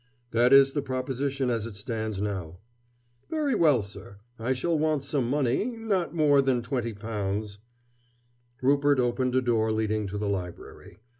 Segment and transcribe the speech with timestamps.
[0.31, 2.57] "That is the proposition as it stands now."
[3.29, 4.17] "Very well, sir.
[4.39, 7.59] I shall want some money not more than twenty pounds"
[8.63, 10.97] Rupert opened a door leading to the library.